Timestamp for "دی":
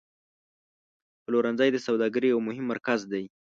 3.11-3.23